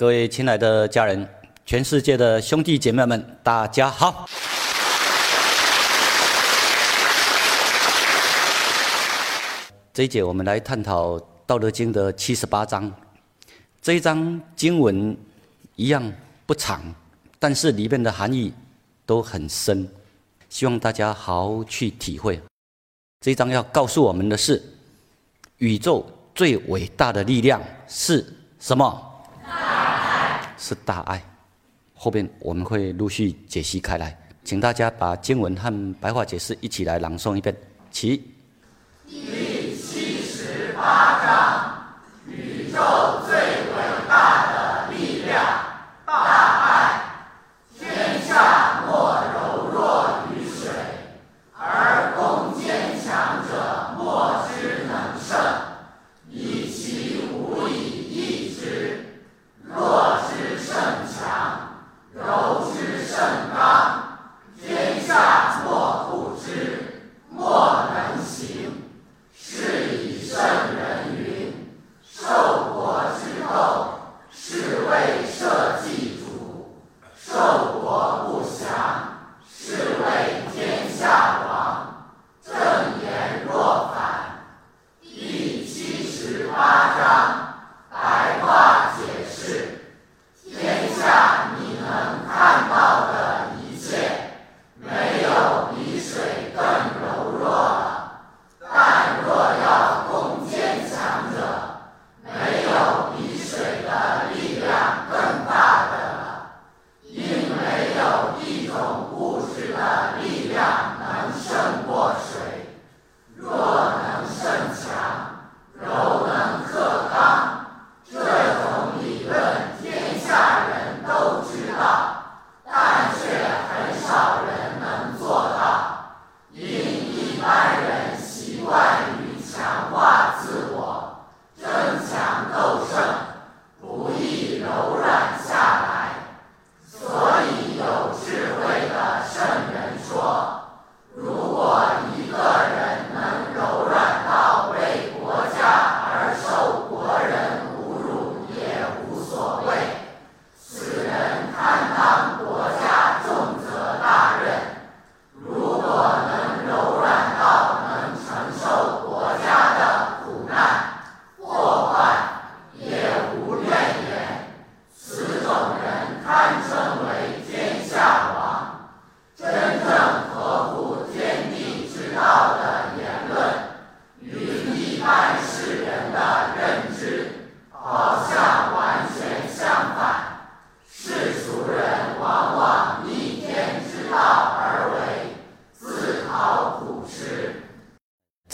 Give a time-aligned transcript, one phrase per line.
[0.00, 1.28] 各位亲爱的家人，
[1.66, 4.26] 全世界的兄弟姐妹们，大家好。
[9.92, 12.90] 这一节我们来探讨《道德经》的七十八章。
[13.82, 15.14] 这一章经文
[15.76, 16.10] 一样
[16.46, 16.82] 不长，
[17.38, 18.54] 但是里面的含义
[19.04, 19.86] 都很深，
[20.48, 22.40] 希望大家好好去体会。
[23.20, 24.62] 这一章要告诉我们的是，
[25.58, 28.24] 宇宙最伟大的力量是
[28.58, 29.08] 什么？
[30.60, 31.20] 是大爱。
[31.94, 37.56] 后面我们会陆续解析开来，请大家把经文和白话解释一起来朗诵一遍。
[37.90, 38.22] 起。
[39.08, 41.84] 第七十八章：
[42.28, 42.78] 宇宙
[43.26, 43.39] 最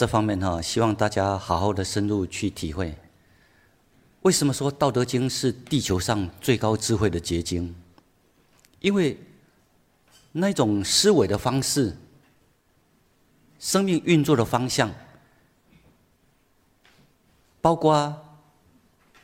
[0.07, 2.95] 方面哈，希望大家好好的深入去体会。
[4.21, 7.75] 为什么说《道德经》是地球上最高智慧的结晶？
[8.79, 9.19] 因为
[10.31, 11.95] 那种思维的方式、
[13.59, 14.93] 生命运作的方向，
[17.59, 18.15] 包括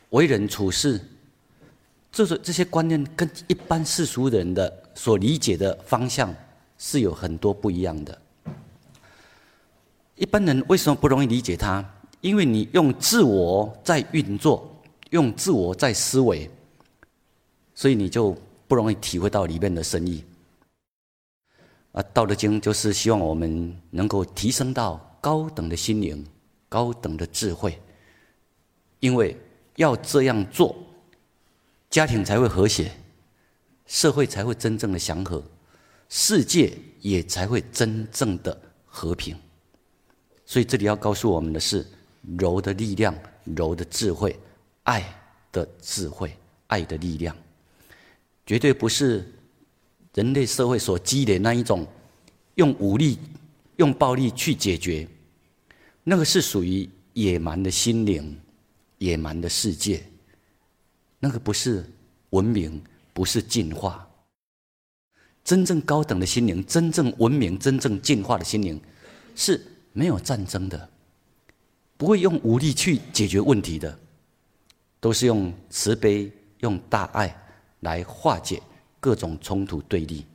[0.09, 0.99] 为人处事，
[2.11, 6.33] 这种这些观念跟一般世俗人的所理解的方向
[6.77, 8.21] 是有很多不一样的。
[10.15, 11.83] 一般人为什么不容易理解它？
[12.21, 16.49] 因为你用自我在运作，用自我在思维，
[17.75, 18.35] 所以你就
[18.67, 20.23] 不容易体会到里面的深意。
[21.91, 26.25] 啊，《道德经》就是希望我们能够提升到高等的心灵、
[26.69, 27.79] 高等的智慧，
[28.99, 29.37] 因为
[29.75, 30.75] 要这样做，
[31.89, 32.91] 家庭才会和谐，
[33.85, 35.43] 社会才会真正的祥和，
[36.07, 39.35] 世界也才会真正的和平。
[40.53, 41.83] 所以这里要告诉我们的是
[42.37, 44.39] 柔的力量、柔的智慧、
[44.83, 45.03] 爱
[45.51, 46.31] 的智慧、
[46.67, 47.35] 爱的力量，
[48.45, 49.27] 绝对不是
[50.13, 51.87] 人类社会所积累那一种
[52.53, 53.17] 用武力、
[53.77, 55.07] 用暴力去解决，
[56.03, 58.39] 那个是属于野蛮的心灵、
[58.99, 60.03] 野蛮的世界，
[61.17, 61.83] 那个不是
[62.29, 62.79] 文明，
[63.11, 64.07] 不是进化。
[65.43, 68.79] 真正高等的心灵、真正文明、真正进化的心灵，
[69.35, 69.59] 是。
[69.93, 70.89] 没有战争的，
[71.95, 73.97] 不会用武力去解决问题的，
[74.99, 76.29] 都是用慈悲、
[76.59, 77.33] 用大爱
[77.79, 78.61] 来化解
[78.99, 80.25] 各种冲突对立。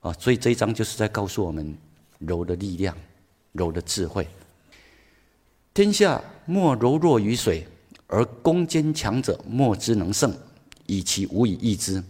[0.00, 1.76] 啊，所以这一章就是在告诉我们
[2.18, 2.96] 柔的力量、
[3.52, 4.28] 柔的智慧。
[5.72, 7.66] 天下莫柔弱于水，
[8.06, 10.32] 而攻坚强者莫之能胜。
[10.86, 12.04] 以其无以易之。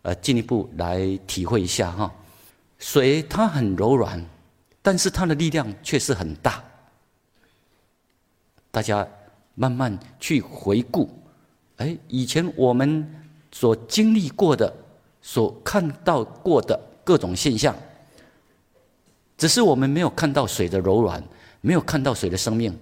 [0.00, 2.10] 呃，进一步来体会一下哈，
[2.78, 4.24] 水它很柔软，
[4.84, 6.62] 但是它的力量却是很大。
[8.70, 9.08] 大家
[9.54, 11.08] 慢慢去回顾，
[11.78, 13.08] 哎，以前我们
[13.50, 14.70] 所经历过的、
[15.22, 17.74] 所看到过的各种现象，
[19.38, 21.24] 只是我们没有看到水的柔软，
[21.62, 22.78] 没有看到水的生命。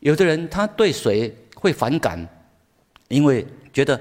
[0.00, 2.28] 有的人他对水会反感，
[3.08, 3.98] 因为觉得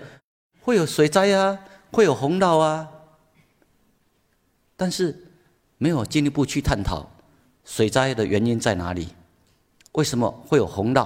[0.59, 1.57] 会有水灾啊。
[1.89, 2.85] 会有洪涝啊，
[4.75, 5.17] 但是
[5.77, 7.09] 没有进一步去探讨
[7.67, 9.09] 水灾的原因在哪里？
[9.91, 11.05] 为什么会有洪涝？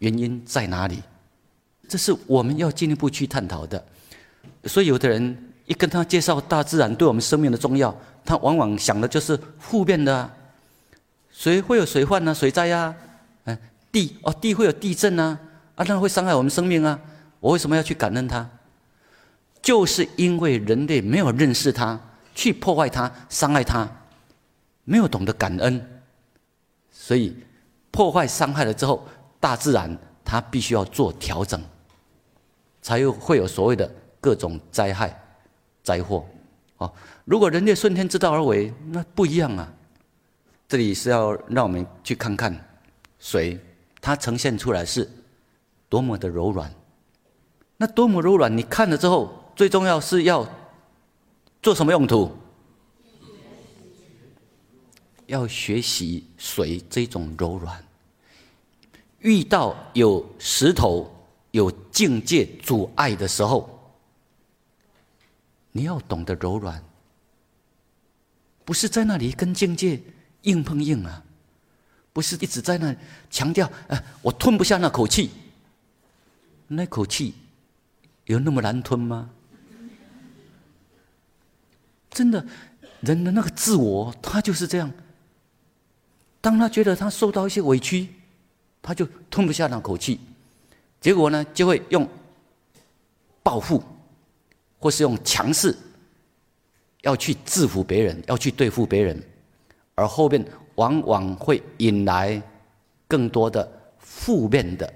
[0.00, 1.02] 原因在哪里？
[1.88, 3.82] 这是我们要进一步去探讨的。
[4.66, 10.30] 所以，有的人一跟他介绍大自然对我们生命的重要，他往往想的就是负面的。
[11.32, 12.34] 水会有水患呢？
[12.34, 12.94] 水灾呀？
[13.44, 13.58] 嗯，
[13.90, 15.38] 地哦，地会有地震啊？
[15.74, 17.00] 啊，那会伤害我们生命啊？
[17.40, 18.46] 我为什么要去感恩它？
[19.62, 21.98] 就是因为人类没有认识它，
[22.34, 23.88] 去破坏它、伤害它，
[24.84, 25.93] 没有懂得感恩，
[27.04, 27.36] 所以
[27.90, 29.06] 破坏、伤害了之后，
[29.38, 31.62] 大自然它必须要做调整，
[32.80, 33.86] 才有会有所谓的
[34.22, 35.14] 各种灾害、
[35.82, 36.24] 灾祸。
[36.78, 36.90] 哦，
[37.26, 39.70] 如果人类顺天之道而为，那不一样啊。
[40.66, 42.58] 这里是要让我们去看看
[43.18, 43.60] 水，
[44.00, 45.06] 它呈现出来是
[45.90, 46.72] 多么的柔软，
[47.76, 49.30] 那多么柔软，你看了之后。
[49.54, 50.44] 最重要是要
[51.62, 52.28] 做什么用途？
[55.26, 57.84] 要学习水这种柔软。
[59.20, 61.10] 遇到有石头、
[61.50, 63.96] 有境界阻碍的时候，
[65.72, 66.82] 你要懂得柔软，
[68.64, 70.00] 不是在那里跟境界
[70.42, 71.24] 硬碰硬啊，
[72.12, 72.94] 不是一直在那
[73.30, 75.30] 强调，哎，我吞不下那口气，
[76.68, 77.34] 那口气
[78.26, 79.30] 有那么难吞吗？
[82.10, 82.46] 真的，
[83.00, 84.92] 人的那个自我，他就是这样。
[86.44, 88.06] 当他觉得他受到一些委屈，
[88.82, 90.20] 他就吞不下那口气，
[91.00, 92.06] 结果呢，就会用
[93.42, 93.82] 报复，
[94.78, 95.74] 或是用强势，
[97.00, 99.22] 要去制服别人，要去对付别人，
[99.94, 100.44] 而后面
[100.74, 102.42] 往往会引来
[103.08, 103.66] 更多的
[103.98, 104.92] 负面的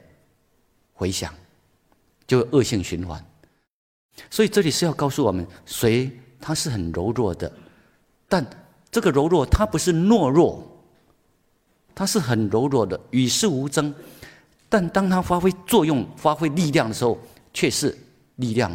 [0.93, 1.35] 回响，
[2.27, 3.25] 就恶性循环。
[4.29, 6.13] 所以这里是要告诉我们，谁？
[6.39, 7.51] 他是很柔弱的，
[8.29, 8.47] 但
[8.91, 10.78] 这个柔弱它不是懦弱，
[11.99, 13.93] 它是很柔弱的，与世无争。
[14.69, 17.19] 但当它发挥作用、发挥力量的时候，
[17.53, 17.99] 却是
[18.37, 18.71] 力量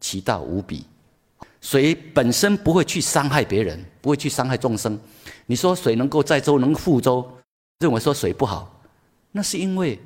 [0.00, 0.86] 奇大无比。
[1.60, 4.98] 水本身不会去伤害别人，不会去伤害众生。
[5.44, 7.30] 你说水能够载舟、能覆舟，
[7.80, 8.80] 认为说水不好，
[9.30, 10.00] 那是因为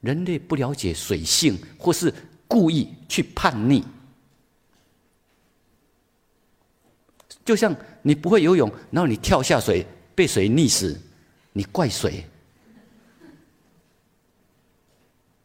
[0.00, 2.14] 人类不了解水性，或是
[2.46, 3.84] 故意去叛逆。
[7.44, 10.96] 就像你不会游泳，然后你跳下水被水溺死，
[11.52, 12.24] 你怪谁。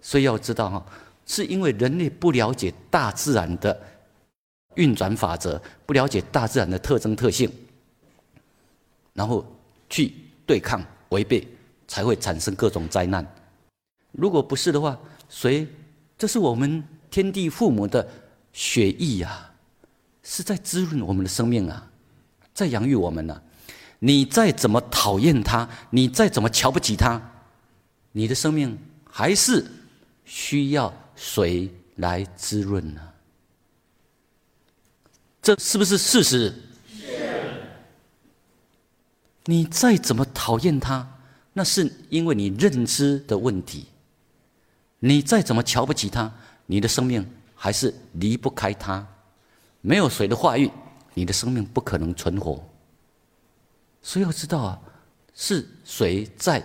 [0.01, 0.85] 所以要知道哈，
[1.25, 3.81] 是因为人类不了解大自然的
[4.75, 7.50] 运转法则，不了解大自然的特征特性，
[9.13, 9.45] 然后
[9.89, 10.13] 去
[10.45, 11.47] 对抗违背，
[11.88, 13.25] 才会产生各种灾难。
[14.11, 15.65] 如果不是的话，谁
[16.17, 18.05] 这是我们天地父母的
[18.51, 19.51] 血液呀，
[20.22, 21.89] 是在滋润我们的生命啊。
[22.53, 23.41] 在养育我们呢，
[24.05, 27.22] 你再怎么讨厌他，你再怎么瞧不起他，
[28.12, 28.77] 你的生命
[29.10, 29.65] 还是
[30.25, 33.01] 需要水来滋润呢？
[35.41, 36.53] 这是不是事实？
[36.86, 37.62] 是。
[39.45, 41.07] 你再怎么讨厌他，
[41.53, 43.86] 那是因为你认知的问题。
[45.00, 46.29] 你再怎么瞧不起他，
[46.65, 49.07] 你的生命还是离不开他。
[49.79, 50.69] 没有水的化育。
[51.13, 52.62] 你的生命不可能存活，
[54.03, 54.79] 所以要知道啊，
[55.33, 56.62] 是谁在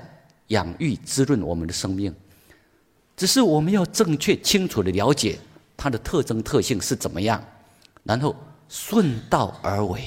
[0.49, 2.15] 养育滋润我们的生命？
[3.17, 5.39] 只是我们要正确清楚的了解
[5.77, 7.43] 它的特征特性是怎么样，
[8.03, 8.35] 然后
[8.69, 10.03] 顺道而为。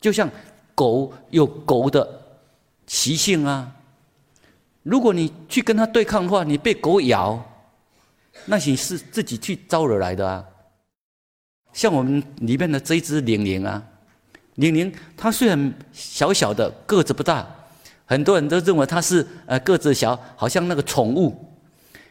[0.00, 0.30] 就像
[0.74, 2.08] 狗有狗的
[2.86, 3.76] 习性啊，
[4.82, 7.44] 如果你去跟它对抗的话，你被狗咬，
[8.46, 10.44] 那你是自己去招惹来的啊。
[11.72, 13.86] 像我们里面的这一只玲玲啊，
[14.56, 17.46] 玲玲她虽然小小的个子不大，
[18.06, 21.46] 很多人都认为她是呃个子小，好像那个宠物。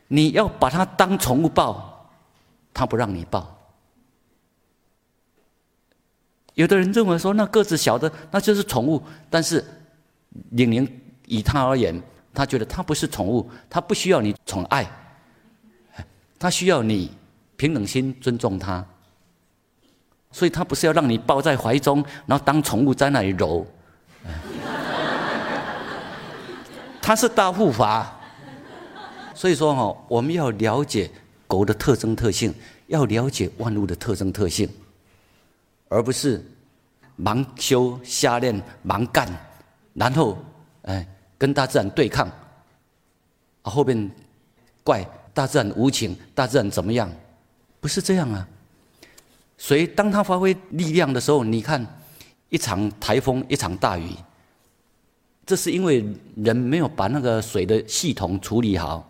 [0.08, 2.10] 你要把它当宠物抱，
[2.74, 3.56] 它不让你抱。
[6.56, 9.64] 有的人认为说那个子小的那就是宠物，但是
[10.50, 12.02] 玲玲以他而言，
[12.34, 14.90] 他觉得她不是宠物，她不需要你宠爱，
[16.40, 17.12] 她需要你
[17.56, 18.86] 平等心尊重他。
[20.32, 23.66] 所以他不是要让你抱在怀中，然后当宠物在那里揉。
[27.02, 28.16] 他是大护法。
[29.34, 31.10] 所以说哈，我们要了解
[31.48, 32.54] 狗的特征特性，
[32.88, 34.70] 要了解万物的特征特性，
[35.88, 36.44] 而不是
[37.18, 39.28] 盲修瞎练、盲干，
[39.94, 40.38] 然后
[40.84, 41.08] 哎
[41.38, 42.30] 跟大自然对抗，
[43.62, 44.12] 后边
[44.84, 47.10] 怪大自然无情，大自然怎么样？
[47.80, 48.46] 不是这样啊！
[49.60, 51.86] 水当它发挥力量的时候，你看
[52.50, 54.10] 一场台风，一场大雨，
[55.46, 56.04] 这是因为
[56.38, 59.06] 人没有把那个水的系统处理好。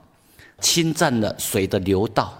[0.62, 2.38] 侵占了水的流道，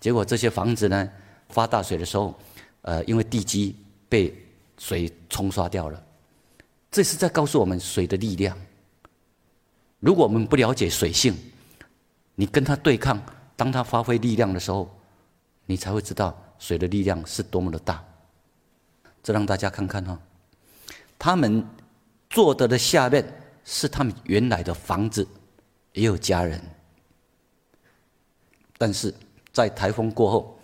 [0.00, 1.06] 结果这些房子呢，
[1.50, 2.34] 发大水的时候，
[2.80, 3.76] 呃，因为地基
[4.08, 4.34] 被
[4.78, 6.02] 水冲刷掉了。
[6.90, 8.56] 这是在告诉我们水的力量。
[9.98, 11.36] 如果我们不了解水性，
[12.34, 13.20] 你跟它对抗，
[13.56, 14.90] 当它发挥力量的时候，
[15.66, 18.04] 你才会知道水的力量是多么的大。
[19.20, 20.18] 这让大家看看哈，
[21.18, 21.66] 他们
[22.30, 23.24] 坐的的下面
[23.64, 25.26] 是他们原来的房子，
[25.92, 26.62] 也有家人。
[28.78, 29.12] 但是
[29.52, 30.58] 在台风过后，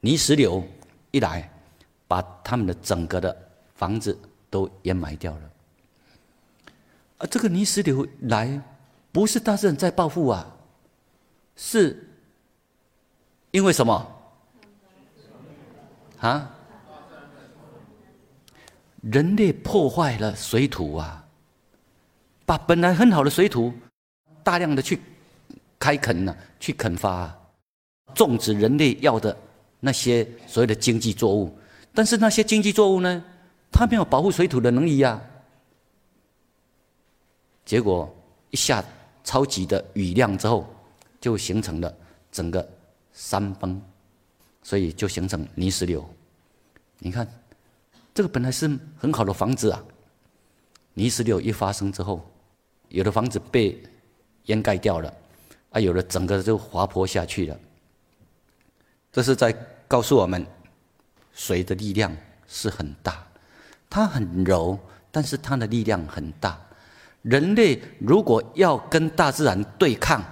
[0.00, 0.62] 泥石流
[1.10, 1.50] 一来，
[2.08, 3.34] 把他们的整个的
[3.74, 4.18] 房子
[4.50, 5.50] 都淹埋掉了。
[7.18, 8.60] 而这个泥石流来，
[9.10, 10.54] 不是大自然在报复啊，
[11.56, 12.06] 是
[13.52, 14.12] 因为什么？
[16.20, 16.50] 啊？
[19.02, 21.24] 人类破坏了水土啊，
[22.44, 23.72] 把本来很好的水土，
[24.42, 25.00] 大量的去
[25.78, 27.32] 开垦了，去垦发。
[28.14, 29.36] 种植人类要的
[29.78, 31.56] 那些所谓的经济作物，
[31.92, 33.22] 但是那些经济作物呢，
[33.70, 35.20] 它没有保护水土的能力呀。
[37.64, 38.12] 结果
[38.50, 38.82] 一下
[39.22, 40.66] 超级的雨量之后，
[41.20, 41.94] 就形成了
[42.32, 42.66] 整个
[43.12, 43.80] 山崩，
[44.66, 46.04] 所以就形成泥石流。
[46.98, 47.24] 你看，
[48.12, 48.68] 这个本来是
[48.98, 49.80] 很好的房子啊，
[50.94, 52.28] 泥石流一发生之后，
[52.88, 53.80] 有的房子被
[54.46, 55.14] 掩盖掉了，
[55.70, 57.56] 啊，有的整个就滑坡下去了。
[59.12, 59.52] 这是在
[59.86, 60.44] 告诉我们，
[61.32, 62.12] 水的力量
[62.48, 63.24] 是很大，
[63.88, 64.76] 它很柔，
[65.12, 66.60] 但是它的力量很大。
[67.22, 70.24] 人类如果要跟大自然对抗，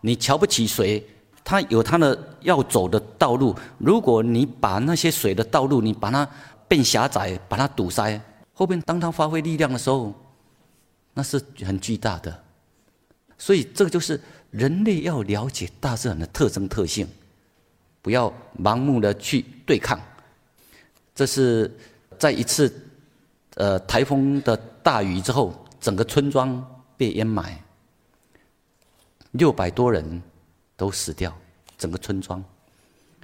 [0.00, 1.08] 你瞧不起水，
[1.46, 3.54] 它有它的要走的道路。
[3.78, 6.28] 如果你把那些水的道路，你把它
[6.66, 8.20] 变狭窄，把它堵塞，
[8.52, 10.12] 后边当它发挥力量的时候，
[11.14, 12.42] 那是很巨大的。
[13.38, 17.06] 所以这个就是人类要了解大自然的特征特性。
[18.02, 20.00] 不要盲目的去对抗，
[21.14, 21.72] 这是
[22.18, 22.72] 在一次
[23.54, 26.64] 呃台风的大雨之后，整个村庄
[26.96, 27.62] 被淹埋，
[29.32, 30.22] 六百多人
[30.76, 31.36] 都死掉，
[31.76, 32.42] 整个村庄。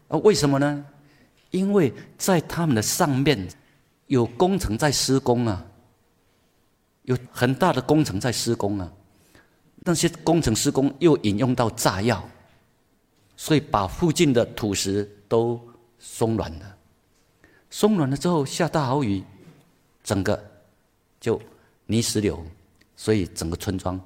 [0.09, 0.85] 啊，为什么呢？
[1.51, 3.49] 因为在他们的上面
[4.07, 5.65] 有工程在施工啊，
[7.03, 8.93] 有很大的工程在施工啊，
[9.77, 12.27] 那些工程施工又引用到炸药。
[13.35, 15.61] 所以把附近的土石都
[15.99, 16.77] 松软了，
[17.71, 19.25] 松软了之后下大豪雨，
[20.05, 20.41] 整个
[21.19, 21.41] 就
[21.87, 22.45] 泥石流，
[22.95, 24.01] 所以整个村庄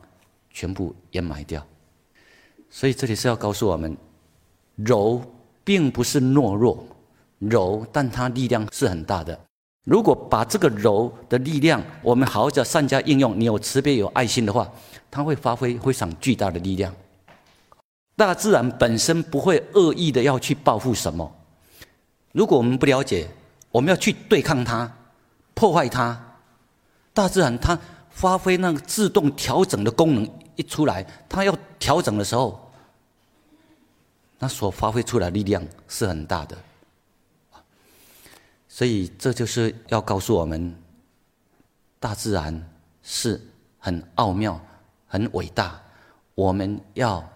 [0.51, 1.67] 全部淹埋掉。
[2.71, 3.97] 所以这里是要告诉我们，
[4.77, 5.23] 柔
[5.65, 6.85] 并不是懦弱，
[7.39, 9.39] 柔但它力量是很大的。
[9.85, 14.71] 如果把这个柔的力量，我们好好的善加应用，你有慈悲有爱心的话，
[15.11, 16.93] 它会发挥非常巨大的力量。
[18.17, 21.33] 大自然本身不会恶意的要去报复什么。
[22.33, 23.29] 如果我们不了解，
[23.71, 24.91] 我们要去对抗它、
[25.55, 26.21] 破坏它，
[27.15, 27.79] 大自然它
[28.11, 32.71] 发挥那个自动调整的功能一出来，它要调整的时候，
[34.39, 36.57] 那所发挥出来力量是很大的。
[38.69, 40.75] 所以这就是要告诉我们，
[42.01, 42.69] 大自然
[43.03, 43.41] 是
[43.79, 44.61] 很奥妙、
[45.07, 45.81] 很伟大，
[46.35, 47.27] 我们要。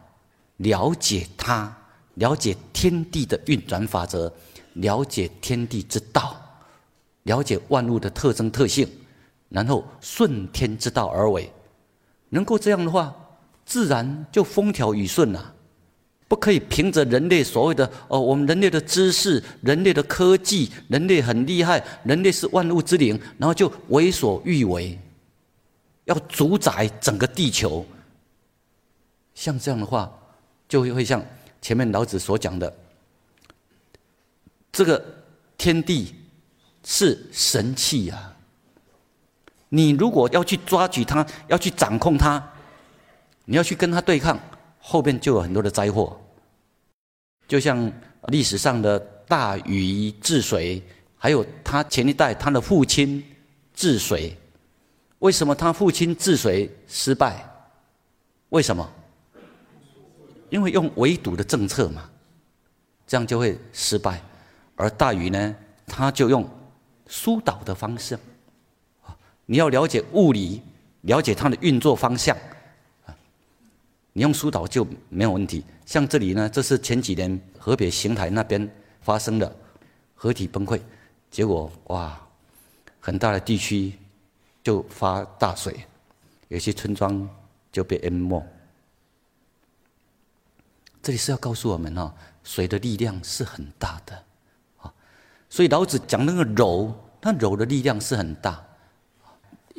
[0.61, 1.75] 了解它，
[2.17, 4.31] 了解天地的运转法则，
[4.75, 6.37] 了解天地之道，
[7.23, 8.87] 了解万物的特征特性，
[9.49, 11.50] 然后顺天之道而为。
[12.30, 13.14] 能够这样的话，
[13.64, 15.54] 自然就风调雨顺了。
[16.26, 24.99] 不可以凭着人类所谓的哦，我们人类的知识、人类的科技、人类很厉害，人类是万物之灵，然后就为所欲为，
[26.06, 27.87] 要主宰整个地球。
[29.34, 30.10] 像这样的话。
[30.70, 31.20] 就会像
[31.60, 32.72] 前面老子所讲的，
[34.70, 35.04] 这个
[35.58, 36.14] 天地
[36.84, 38.32] 是神器呀。
[39.71, 42.43] 你如果要去抓取它，要去掌控它，
[43.47, 44.39] 你要去跟它对抗，
[44.79, 46.21] 后边就有很多的灾祸。
[47.49, 47.91] 就像
[48.29, 50.83] 历史上的大禹治水，
[51.17, 53.25] 还有他前一代他的父亲
[53.75, 54.37] 治水，
[55.21, 57.45] 为什么他父亲治水失败？
[58.50, 58.89] 为什么？
[60.49, 62.11] 因为用围堵的政策嘛，
[63.07, 64.21] 这样就会失败。
[64.75, 65.55] 而大禹呢，
[65.87, 66.49] 他就用
[67.07, 68.19] 疏导的方式。
[69.50, 70.62] 你要了解物理，
[71.00, 72.37] 了解它的运作方向，
[74.12, 75.64] 你用疏导就没有问题。
[75.85, 79.57] 像这里呢，这是前几年河北邢台那边发生的
[80.14, 80.80] 河体崩溃，
[81.33, 82.16] 结果哇，
[83.00, 83.92] 很大的地区
[84.62, 85.85] 就发大水，
[86.47, 87.28] 有些村庄
[87.73, 88.40] 就被淹没。
[91.02, 92.14] 这里是要告诉我们哦，
[92.45, 94.14] 水的力量是很大的
[94.76, 94.95] 啊，
[95.49, 98.64] 所以老子讲那个柔，那柔的力量是很大。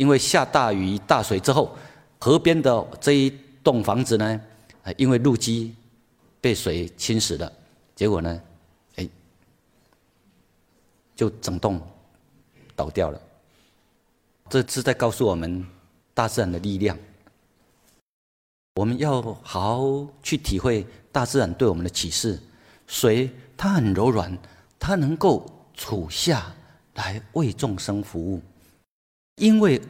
[0.02, 1.78] 因为下大雨大水之后，
[2.20, 3.32] 河边的这一
[3.64, 4.42] 栋房子呢，
[4.98, 5.76] 因为路基
[6.42, 7.54] 被水侵蚀了，
[7.96, 8.42] 结果呢，
[8.96, 9.08] 哎，
[11.16, 11.80] 就整栋
[12.76, 13.22] 倒掉了。
[14.50, 15.64] 这是在告诉我们
[16.16, 16.98] 大自然的力量。
[18.78, 22.42] 我们要好好去体会大自然对我们的启示。
[22.88, 24.36] 水它很柔软，
[24.80, 26.52] 它能够处下
[26.96, 28.42] 来为众生服务。
[29.42, 29.82] 因为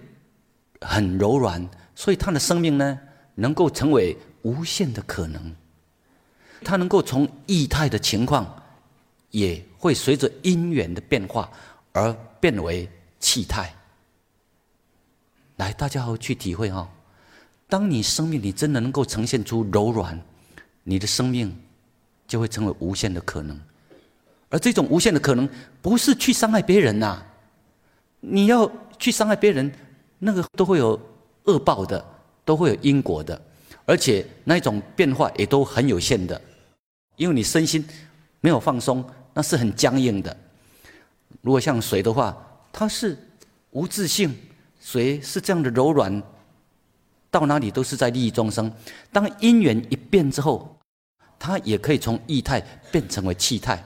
[0.79, 2.97] 很柔软，所以它的生命呢，
[3.35, 5.53] 能够成为无限的可能。
[6.63, 8.63] 它能够从液态的情况，
[9.29, 11.51] 也会随着因缘的变化
[11.91, 12.89] 而变为
[13.19, 13.75] 气态。
[15.57, 16.89] 来，大家好去体会哈。
[17.67, 20.17] 当你生命里真的能够呈现出柔软，
[20.83, 21.53] 你的生命
[22.25, 23.59] 就会成为无限的可能。
[24.49, 25.49] 而这种无限的可能，
[25.81, 27.21] 不是去伤害别人呐，
[28.21, 28.71] 你要。
[29.01, 29.69] 去伤害别人，
[30.19, 30.97] 那个都会有
[31.45, 32.05] 恶报的，
[32.45, 33.41] 都会有因果的，
[33.83, 36.39] 而且那种变化也都很有限的，
[37.15, 37.83] 因为你身心
[38.41, 39.03] 没有放松，
[39.33, 40.37] 那是很僵硬的。
[41.41, 42.37] 如果像水的话，
[42.71, 43.17] 它是
[43.71, 44.35] 无自性，
[44.79, 46.21] 水是这样的柔软，
[47.31, 48.71] 到哪里都是在利益众生。
[49.11, 50.77] 当因缘一变之后，
[51.39, 52.61] 它也可以从液态
[52.91, 53.83] 变成为气态，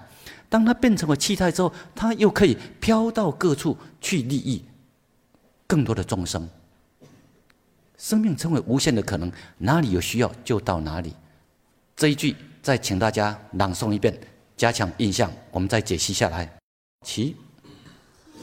[0.50, 4.62] 当它变成为气态之后，它又可以飘到各处去利益。
[5.68, 6.48] 更多的众生，
[7.98, 11.16] 生命成为无限的可能，哪里有需要就到哪里。
[11.96, 14.16] 这一句再请大家朗诵一遍，
[14.56, 15.32] 加强印象。
[15.50, 16.48] 我们再解析下来。
[17.04, 17.36] 其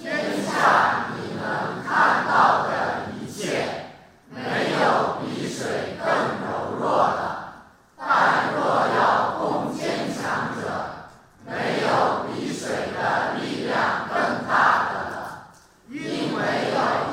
[0.01, 0.13] 天
[0.45, 3.69] 下你能看到的一切，
[4.29, 4.41] 没
[4.81, 6.07] 有比水更
[6.43, 7.63] 柔弱的；
[7.97, 8.59] 但若
[8.97, 10.65] 要攻坚强者，
[11.47, 15.53] 没有比水的力量更大的了，
[15.89, 17.13] 因为有。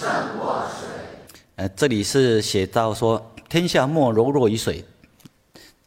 [0.00, 0.86] 胜过水。
[1.56, 4.84] 呃，这里是写到说“天下莫柔弱于水”。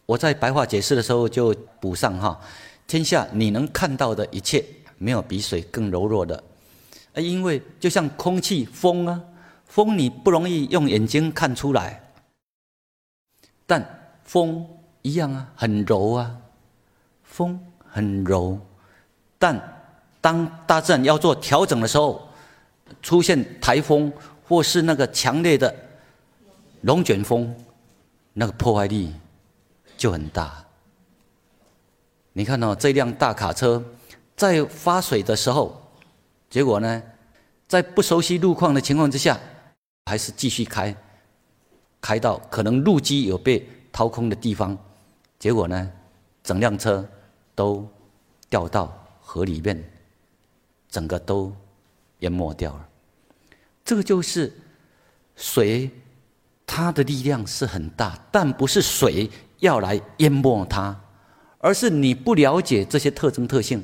[0.08, 2.40] 我在白话解释的时候就补上哈
[2.88, 4.64] ：“天下你能看到的一切，
[4.98, 6.42] 没有比水更柔弱的。”
[7.12, 9.22] 呃，因为就像空气、风啊，
[9.66, 12.02] 风你不容易用眼睛看出来，
[13.68, 13.86] 但
[14.24, 14.66] 风
[15.02, 16.34] 一样啊，很柔啊，
[17.22, 18.58] 风很柔。
[19.38, 19.62] 但
[20.22, 22.30] 当大自然要做调整的时候，
[23.02, 24.10] 出现台风，
[24.52, 25.74] 或是那个强烈的
[26.82, 27.56] 龙卷风，
[28.34, 29.14] 那个破坏力
[29.96, 30.62] 就很大。
[32.34, 33.82] 你看到这辆大卡车
[34.36, 35.82] 在发水的时候，
[36.50, 37.02] 结果呢，
[37.66, 39.40] 在不熟悉路况的情况之下，
[40.08, 40.94] 还是继续开，
[42.02, 44.78] 开到可能路基有被掏空的地方，
[45.40, 45.90] 结果呢，
[46.44, 47.08] 整辆车
[47.56, 47.88] 都
[48.50, 49.82] 掉到河里面，
[50.90, 51.56] 整个都。
[52.20, 52.88] 淹没掉了，
[53.84, 54.52] 这个就是
[55.36, 55.90] 水，
[56.66, 60.98] 它的力量是很大，但不是水要来淹没它，
[61.58, 63.84] 而是你不了解这些特征特性，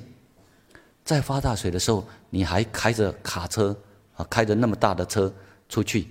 [1.04, 3.76] 在发大水的时候，你还开着卡车
[4.16, 5.34] 啊，开着那么大的车
[5.68, 6.08] 出去，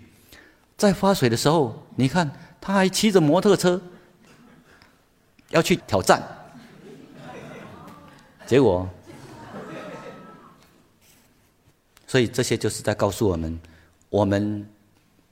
[0.76, 3.80] 在发水的时候，你看他还骑着摩托车
[5.50, 6.22] 要去挑战，
[8.46, 8.88] 结果。
[12.08, 13.58] 所以这些就是在告诉我们：
[14.16, 14.66] 我们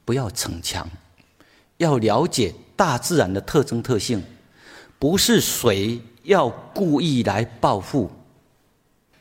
[0.04, 0.86] 不要逞强，
[1.78, 4.22] 要了解大自然的特征特性。
[4.98, 8.10] 不是谁要故意来报复，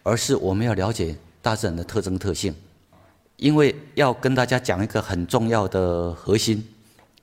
[0.03, 2.53] 而是我们要了解大自然的特征特性。
[3.37, 6.61] 因为要跟大家讲一个很重要的核心，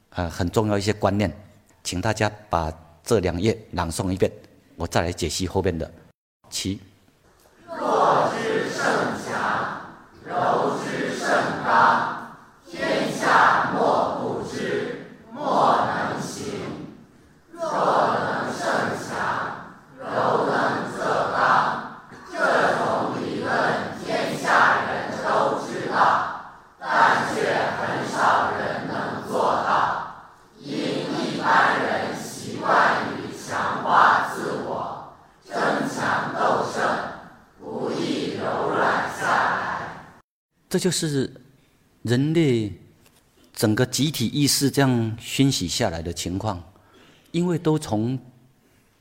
[0.09, 1.31] 啊，很重要一些观念，
[1.85, 2.73] 请大家把
[3.05, 4.33] 这两页朗诵一遍，
[4.77, 5.93] 我再来解析后边的。
[6.49, 6.81] 七。
[10.83, 12.20] 天
[13.75, 16.89] 莫不知，莫能行。
[17.53, 18.67] 能胜
[18.99, 19.17] 强，
[19.99, 21.39] 柔能则刚。
[22.33, 22.39] 这
[22.79, 23.51] 种理论
[24.03, 26.01] 天下人都知道，
[26.79, 30.15] 但却很少人能做到，
[30.59, 35.15] 因一般人习惯于强化自我，
[35.47, 36.83] 强斗胜，
[37.61, 39.61] 不易柔软下来。
[40.69, 41.31] 这就是
[42.03, 42.81] 人类。
[43.61, 46.59] 整个集体意识这样熏洗下来的情况，
[47.31, 48.19] 因为都从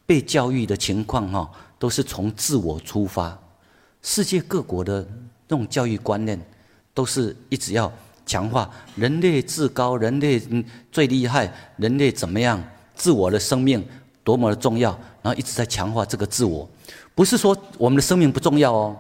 [0.06, 3.40] 被教育的情况哈，都是从自我出发。
[4.02, 5.08] 世界各国的
[5.48, 6.38] 那种教育观念，
[6.94, 7.90] 都是一直要
[8.26, 10.38] 强化人类至高，人类
[10.92, 12.62] 最厉害，人类怎么样，
[12.96, 13.82] 自我的生命
[14.26, 14.92] 多么的重要，
[15.22, 16.70] 然后一直在强化这个自我。
[17.16, 18.98] 不是说我们的生命不重要哦，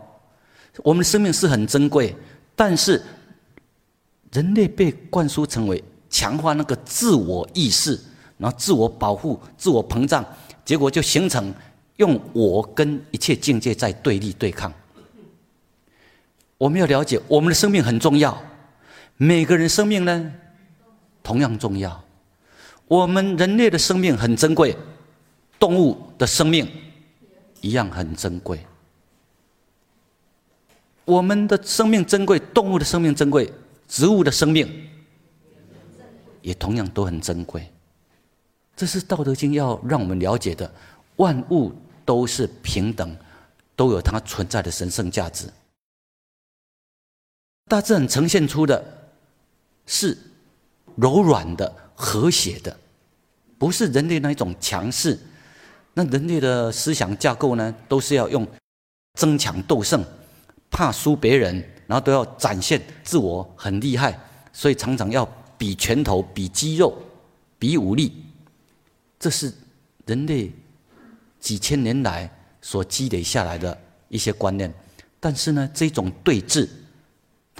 [0.85, 2.15] 我们的生命是很珍贵，
[2.55, 3.03] 但是
[4.31, 7.99] 人类被灌输成为强化那个自我意识，
[8.37, 10.25] 然后自我保护、自我膨胀，
[10.63, 11.53] 结果就形成
[11.97, 14.71] 用我跟一切境界在对立对抗。
[16.57, 18.37] 我们要了解，我们的生命很重要，
[19.17, 20.31] 每个人生命呢
[21.23, 22.03] 同样重要。
[22.87, 24.75] 我们人类的生命很珍贵，
[25.59, 26.67] 动物的生命
[27.61, 28.59] 一样很珍贵。
[31.05, 33.51] 我们的生命珍贵，动物的生命珍贵，
[33.89, 34.87] 植物的生命
[36.41, 37.69] 也同样都很珍贵。
[38.77, 40.71] 这是《道德经》要让我们了解的：
[41.17, 41.73] 万物
[42.05, 43.17] 都是平等，
[43.75, 45.51] 都有它存在的神圣价值。
[47.67, 49.11] 大自然呈现出的
[49.85, 50.17] 是
[50.95, 52.79] 柔软的、和谐的，
[53.57, 55.19] 不是人类那一种强势。
[55.93, 58.47] 那人类的思想架构呢，都是要用
[59.15, 60.05] 争强斗胜，
[60.71, 64.15] 怕输别人，然后都要展现自我很厉害，
[64.53, 66.95] 所以常常要比拳头、比肌肉、
[67.57, 68.23] 比武力。
[69.19, 69.51] 这是
[70.05, 70.51] 人类
[71.39, 72.29] 几千年来
[72.61, 73.75] 所积累下来的
[74.07, 74.71] 一些观念。
[75.19, 76.69] 但是呢，这种对峙。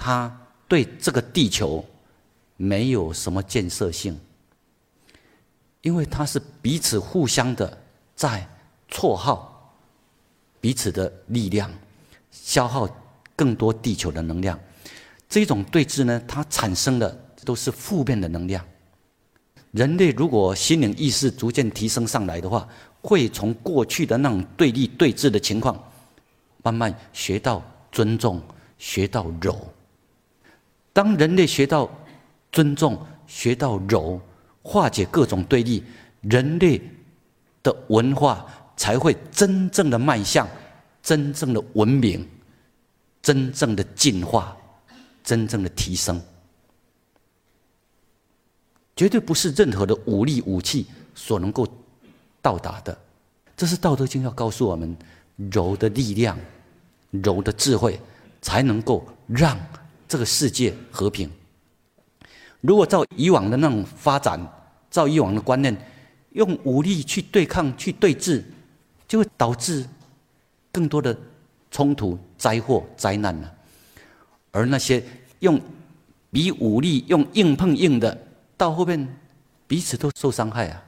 [0.02, 0.34] 他
[0.66, 1.84] 对这个地球
[2.56, 4.18] 没有什么建设性，
[5.82, 7.82] 因为他是彼此互相的
[8.16, 8.48] 在
[8.88, 9.76] 错耗
[10.58, 11.70] 彼此的力量，
[12.30, 12.88] 消耗
[13.40, 14.60] 更多地球的能量。
[15.26, 17.08] 这种对峙呢，它产生的
[17.42, 18.62] 都是负面的能量。
[19.70, 22.68] 人类如果心灵意识逐渐提升上来的话，
[23.00, 25.82] 会从过去的那种对立对峙的情况，
[26.62, 28.42] 慢慢学到尊重，
[28.76, 29.56] 学到柔。
[30.92, 31.88] 当人类学到
[32.52, 34.20] 尊重、学到柔，
[34.62, 35.82] 化解各种对立，
[36.20, 36.78] 人类
[37.62, 38.44] 的文化
[38.76, 40.46] 才会真正的迈向
[41.02, 42.28] 真正的文明、
[43.22, 44.56] 真正的进化、
[45.22, 46.20] 真正的提升。
[48.96, 51.66] 绝对不是任何的武力武器所能够
[52.42, 52.96] 到达的。
[53.56, 54.96] 这是《道德经》要告诉我们：
[55.36, 56.38] 柔的力量、
[57.10, 58.00] 柔的智慧，
[58.40, 59.58] 才能够让。
[60.08, 61.30] 这个世界和平。
[62.60, 64.44] 如果照以往的那种发展，
[64.90, 65.72] 照以往的观念，
[66.30, 68.42] 用武力去对抗、去对峙，
[69.06, 69.86] 就会导致
[70.72, 71.16] 更多的
[71.70, 73.54] 冲突、灾祸、灾难了。
[74.50, 75.04] 而那些
[75.40, 75.60] 用
[76.32, 78.16] 比武力、用硬碰硬的，
[78.56, 78.98] 到后面
[79.66, 80.82] 彼此都受伤害啊，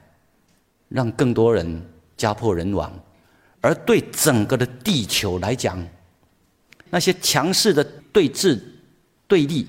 [0.89, 1.81] 让更多人
[2.17, 2.91] 家破人亡。
[3.61, 5.81] 而对整个的地球来讲，
[6.89, 8.59] 那些强势的对峙。
[9.25, 9.65] 对立，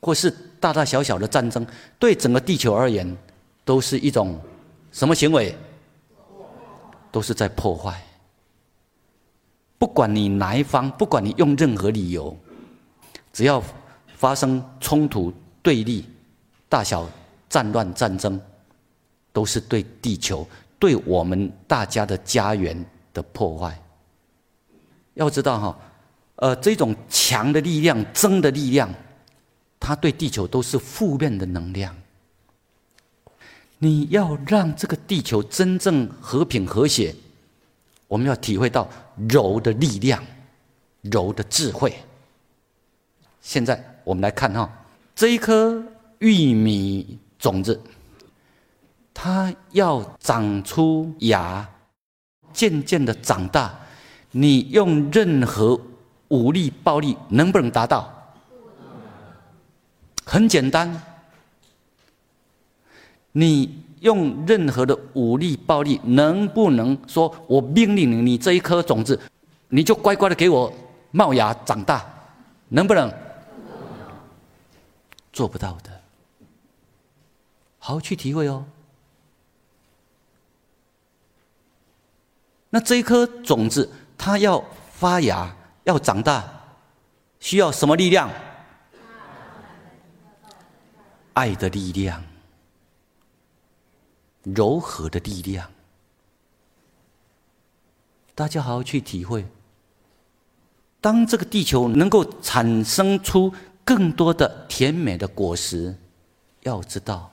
[0.00, 1.64] 或是大大小小的战争，
[2.00, 3.16] 对整个地球而言，
[3.64, 4.40] 都是一种
[4.90, 5.54] 什么行为？
[7.12, 8.02] 都是在破坏。
[9.78, 12.36] 不管你哪一方，不管你用任何理由，
[13.32, 13.62] 只要
[14.16, 15.32] 发生冲突、
[15.62, 16.04] 对立、
[16.68, 17.08] 大小
[17.48, 18.40] 战乱、战争，
[19.32, 20.46] 都是对地球、
[20.78, 23.78] 对我们大家的家园的破坏。
[25.14, 25.78] 要知道哈。
[26.36, 28.92] 呃，这种强的力量、争的力量，
[29.78, 31.94] 它对地球都是负面的能量。
[33.78, 37.14] 你要让这个地球真正和平和谐，
[38.08, 38.88] 我们要体会到
[39.28, 40.22] 柔的力量、
[41.02, 41.94] 柔的智慧。
[43.40, 44.70] 现在我们来看哈，
[45.14, 45.82] 这一颗
[46.18, 47.80] 玉米种子，
[49.12, 51.68] 它要长出芽，
[52.52, 53.78] 渐渐的长大，
[54.30, 55.80] 你用任何。
[56.28, 58.10] 武力暴力能不能达到？
[60.24, 61.00] 很简单，
[63.30, 69.18] 你用任何的武力暴力，能不能说我命令你，你这一颗种子，
[69.68, 70.72] 你就乖乖的给我
[71.10, 72.04] 冒芽长大，
[72.68, 73.12] 能不能？
[75.32, 75.90] 做不到的，
[77.78, 78.64] 好好去体会哦。
[82.70, 85.54] 那这一颗种子，它要发芽。
[85.84, 86.42] 要长大，
[87.40, 88.30] 需要什么力量？
[91.34, 92.24] 爱的力量，
[94.44, 95.70] 柔和的力量。
[98.34, 99.44] 大家好好去体会。
[101.00, 103.52] 当这个地球能够产生出
[103.84, 105.94] 更多的甜美的果实，
[106.62, 107.30] 要知道，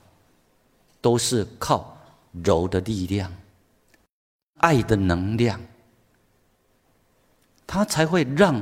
[0.99, 1.97] 都是靠
[2.43, 3.33] 柔的力量、
[4.57, 5.59] 爱的能量，
[7.65, 8.61] 它才会让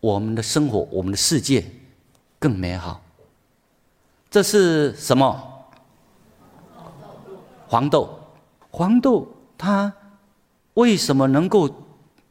[0.00, 1.64] 我们的生活、我们的世界
[2.40, 3.00] 更美好。
[4.28, 5.51] 这是什么？
[7.72, 8.20] 黄豆，
[8.70, 9.90] 黄豆它
[10.74, 11.74] 为什么能够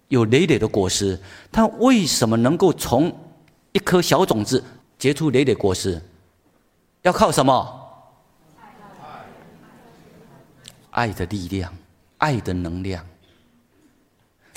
[0.08, 1.20] 有累累的果实？
[1.52, 3.12] 它为什么能够从
[3.72, 4.64] 一颗小种子
[5.00, 6.00] 结出累累果实？
[7.02, 7.80] 要靠什么？
[10.92, 11.74] 爱的力量，
[12.20, 13.04] 爱的能量。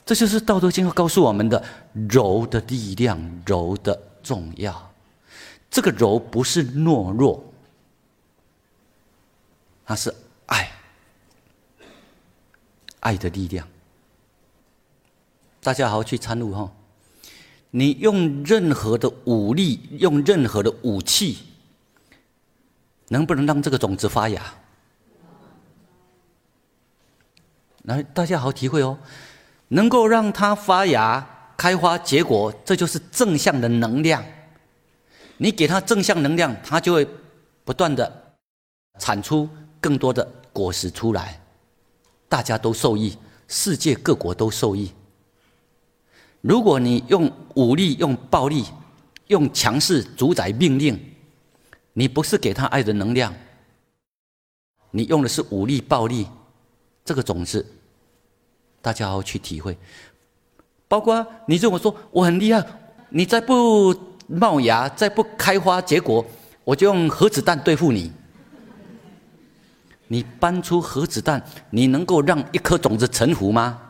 [0.04, 1.64] 这就是《道德经》告诉我们的
[2.10, 4.92] 柔的力量，柔的重要。
[5.70, 7.42] 这个柔不是懦弱，
[9.86, 10.14] 它是
[10.46, 10.70] 爱，
[13.00, 13.66] 爱的力量。
[15.62, 16.72] 大家好好去参悟哈。
[17.70, 21.38] 你用任何的武力，用任何的武器，
[23.08, 24.42] 能不能让这个种子发芽？
[27.82, 28.98] 来，大家好好体会哦。
[29.68, 31.26] 能够让它发芽、
[31.56, 34.24] 开花、结果，这就是正向的能量。
[35.38, 37.08] 你给它正向能量，它就会
[37.64, 38.36] 不断的
[39.00, 39.48] 产出
[39.84, 41.38] 更多的果实出来，
[42.26, 43.18] 大家都受益，
[43.48, 44.90] 世界各国都受益。
[46.40, 48.64] 如果你用武力、用暴力、
[49.26, 50.98] 用强势主宰命令，
[51.92, 53.34] 你不是给他爱的能量，
[54.90, 56.26] 你用的是武力、暴力，
[57.04, 57.66] 这个种子，
[58.80, 59.76] 大家好好去体会。
[60.88, 62.66] 包括你如果说我很厉害，
[63.10, 63.94] 你再不。
[64.26, 66.24] 冒芽再不开花结果，
[66.64, 68.10] 我就用核子弹对付你。
[70.14, 73.82] 你搬出核子弹，你能够让一颗种子沉浮吗？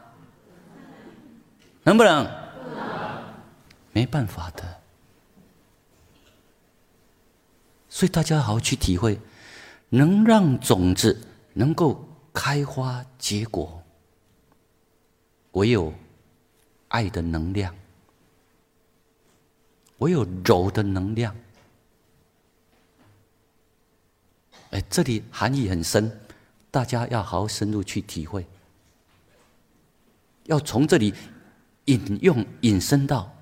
[1.83, 2.27] 能不能？
[3.93, 4.81] 没办法的。
[7.91, 9.21] 所以大家好好去体会，
[9.91, 11.21] 能让种子
[11.53, 13.83] 能够开花结果，
[15.53, 15.93] 唯有
[16.89, 17.75] 爱的能量。
[19.99, 21.37] 我有柔的能量，
[24.75, 26.11] 哎，这里含义很深，
[26.69, 28.45] 大家要好好深入去体会，
[30.47, 31.15] 要从这里
[31.85, 33.33] 引用引申到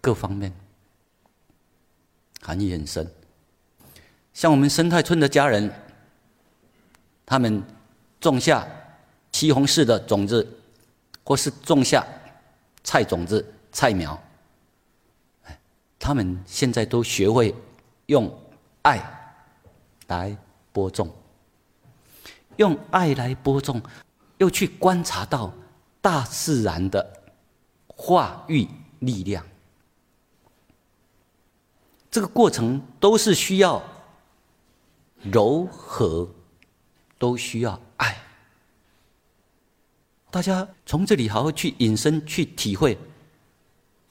[0.00, 0.52] 各方面，
[2.40, 3.04] 含义很深。
[4.32, 5.72] 像我们生态村的家人，
[7.26, 7.60] 他们
[8.20, 8.64] 种下
[9.32, 10.48] 西红柿的种子，
[11.24, 12.06] 或是种下
[12.84, 14.16] 菜种子、菜苗。
[15.98, 17.52] 他们现在都学会
[18.06, 18.32] 用
[18.82, 19.02] 爱
[20.06, 20.36] 来
[20.74, 21.08] 播种，
[22.56, 23.80] 用爱来播种，
[24.38, 25.54] 又去观察到
[26.00, 27.22] 大自然的
[27.86, 28.66] 化育
[28.98, 29.46] 力量。
[32.10, 33.80] 这个过程都是需要
[35.22, 36.28] 柔和，
[37.18, 38.20] 都需要爱。
[40.32, 42.98] 大家从这里好好去引申去体会，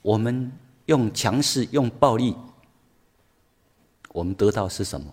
[0.00, 0.50] 我们。
[0.86, 2.36] 用强势、用暴力，
[4.10, 5.10] 我们得到是什么？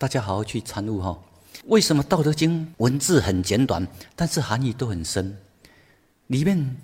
[0.00, 1.18] 大家好好去参悟哈。
[1.66, 3.86] 为什么《道德经》文字很简短，
[4.16, 5.36] 但是含义都很深，
[6.28, 6.74] 里面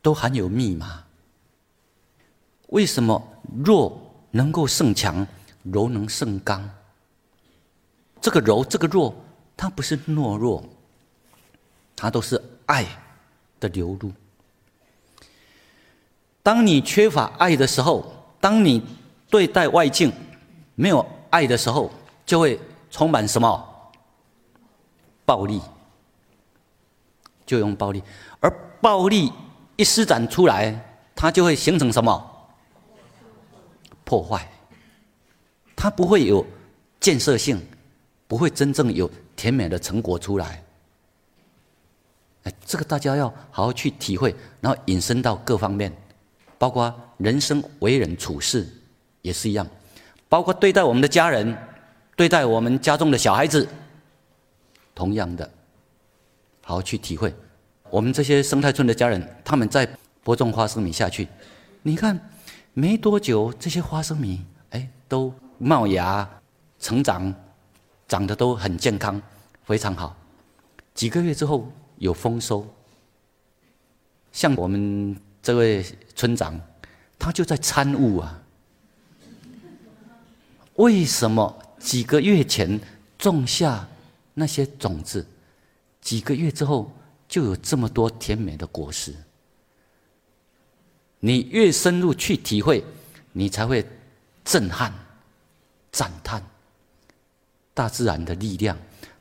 [0.00, 1.04] 都含有密码？
[2.68, 3.22] 为什么
[3.62, 5.26] 弱能够胜强，
[5.62, 6.66] 柔能胜刚？
[8.18, 9.14] 这个柔，这个弱，
[9.54, 10.64] 它不是懦弱，
[11.94, 12.86] 它都是爱
[13.60, 14.10] 的流露。
[16.42, 18.82] 当你缺乏爱的时候，当你
[19.28, 20.10] 对待外境
[20.76, 21.90] 没有爱的时候，
[22.28, 22.60] 就会
[22.90, 23.90] 充满什么？
[25.24, 25.62] 暴力，
[27.46, 28.02] 就用暴力，
[28.38, 28.50] 而
[28.82, 29.32] 暴力
[29.76, 30.78] 一施展出来，
[31.16, 32.12] 它就会形成什么？
[34.04, 34.46] 破坏，
[35.74, 36.46] 它不会有
[37.00, 37.58] 建设性，
[38.26, 40.62] 不会真正有甜美的成果出来。
[42.42, 45.90] 哎，这个大家要好好去体会，然后引申到各方面。
[46.58, 48.68] 包括人生为人处事
[49.22, 49.66] 也是一样，
[50.28, 51.56] 包括对待我们的家人，
[52.18, 53.68] 对待我们家中的小孩子，
[54.92, 55.48] 同样的，
[56.64, 57.32] 好好去体会。
[57.90, 59.88] 我们这些生态村的家人，他们在
[60.24, 61.28] 播种花生米下去，
[61.80, 62.18] 你看，
[62.74, 66.28] 没多久这些花生米，哎，都冒芽、
[66.80, 67.32] 成长，
[68.08, 69.22] 长得都很健康，
[69.62, 70.16] 非常好。
[70.94, 72.66] 几个月之后有丰收，
[74.32, 75.16] 像我们。
[75.40, 75.82] 这位
[76.14, 76.60] 村长，
[77.18, 78.42] 他就在参悟啊。
[80.74, 82.78] 为什么几个月前
[83.18, 83.86] 种下
[84.34, 85.26] 那些种子，
[86.00, 86.90] 几个月之后
[87.28, 89.14] 就有这么多甜美的果实？
[91.20, 92.84] 你越深入去体会，
[93.32, 93.84] 你才会
[94.44, 94.92] 震撼、
[95.90, 96.42] 赞叹
[97.74, 98.76] 大自然的力量、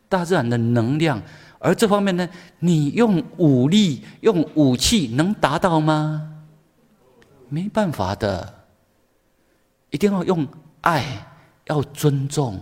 [0.07, 1.21] 大自然的能量。
[1.59, 6.43] 而这方面呢，你用武力、用武器能达到吗？
[7.49, 8.65] 没办法的，
[9.89, 10.47] 一定要用
[10.81, 11.25] 爱，
[11.67, 12.59] 要尊重。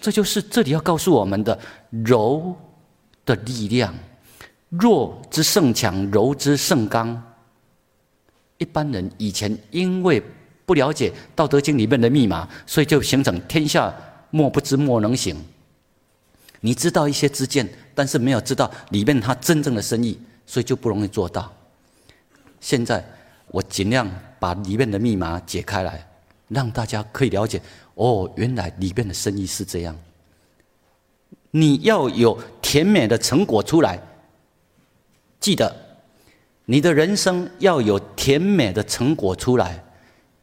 [0.00, 1.58] 这就是这里要告诉我们的
[1.90, 2.54] 柔
[3.24, 3.94] 的力量，
[4.68, 7.22] 弱之胜强，柔之胜刚。
[8.58, 10.22] 一般人以前因为
[10.64, 13.94] 不了解《道德经》里面的密码，所以就形成天下
[14.30, 15.36] 莫不知，莫能行。
[16.60, 21.52] 你知道一些知见，但是没有知道里面它真正的深意，所以就不容易做到。
[22.60, 23.04] 现在
[23.48, 26.05] 我尽量把里面的密码解开来，
[26.48, 27.60] 让大家可以了解。
[27.94, 29.96] 哦，原来里面的生意是这样。
[31.50, 34.00] 你要有甜美的成果出来，
[35.40, 35.74] 记得，
[36.64, 39.82] 你的人生要有甜美的成果出来，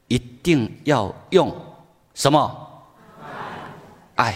[0.07, 1.55] 一定要用
[2.13, 2.85] 什么？
[4.15, 4.35] 爱。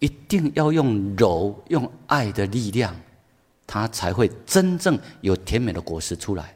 [0.00, 2.94] 一定要用柔、用爱的力量，
[3.66, 6.54] 它才会真正有甜美的果实出来。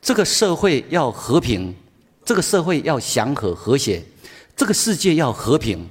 [0.00, 1.74] 这个社会要和平，
[2.24, 4.02] 这个社会要祥和和谐，
[4.56, 5.88] 这个世界要和平。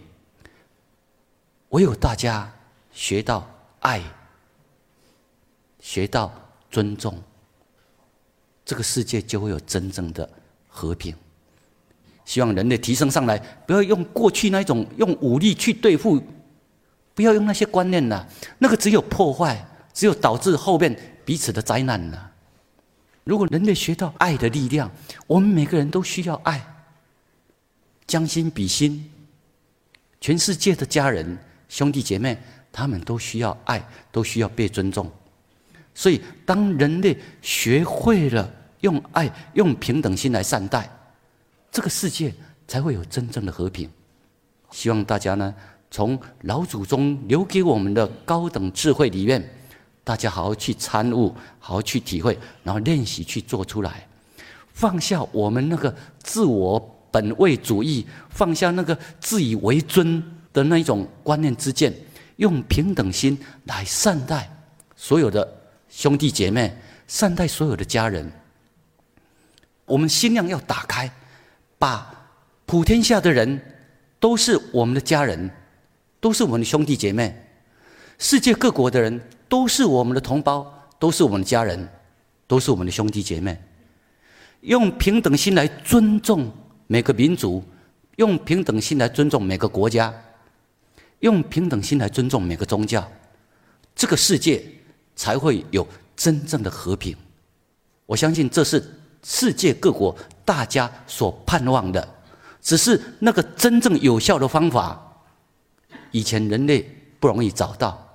[1.70, 2.52] 唯有大家
[2.92, 3.48] 学到
[3.80, 4.02] 爱，
[5.80, 6.34] 学到
[6.72, 7.18] 尊重，
[8.66, 10.28] 这个世界就会有真正的
[10.68, 11.14] 和平。
[12.26, 16.22] 希望人类提升上来，不要用过去那种用武力去对付。
[17.16, 18.26] 不要用那些观念了，
[18.60, 22.29] 那个只有破坏，只有导致后面彼此的灾难了。
[23.30, 24.90] 如果人类学到爱的力量，
[25.28, 26.60] 我们每个人都需要爱，
[28.08, 29.08] 将心比心。
[30.20, 31.38] 全世界的家人、
[31.68, 32.36] 兄弟姐妹，
[32.72, 35.08] 他们都需要爱，都需要被尊重。
[35.94, 40.90] 所以，当人类学会了用爱、用平等心来善待，
[41.72, 42.34] 这个世界
[42.68, 43.88] 才会有真正的和平。
[44.72, 45.54] 希望大家呢。
[45.92, 49.59] 从老祖宗留给我们的高等智慧里面，
[50.04, 54.08] 大家好好去参悟，好好去体会，然后练习去做出来，
[54.74, 56.80] 放下我们那个自我
[57.12, 61.94] 本位主义，放下那个自以为尊的那一种观念之见，
[62.38, 64.50] 用平等心来善待
[64.96, 65.48] 所有的
[65.90, 66.76] 兄弟姐妹，
[67.08, 68.32] 善待所有的家人。
[69.86, 71.12] 我们心量要打开，
[71.78, 72.12] 把
[72.66, 73.62] 普天下的人
[74.20, 75.50] 都是我们的家人。
[76.22, 77.34] 都是我们的兄弟姐妹，
[78.20, 81.88] 世界各国的人都是我们的同胞，都是我们的家人，
[82.46, 83.60] 都是我们的兄弟姐妹。
[84.62, 86.52] 用平等心来尊重
[86.88, 87.64] 每个民族，
[88.18, 90.14] 用平等心来尊重每个国家，
[91.20, 93.10] 用平等心来尊重每个宗教，
[93.96, 94.62] 这个世界
[95.16, 97.16] 才会有真正的和平。
[98.06, 98.84] 我相信这是
[99.24, 102.06] 世界各国大家所盼望的，
[102.62, 105.02] 只是那个真正有效的方法。
[106.12, 106.86] 以前人类
[107.18, 108.09] 不容易找到，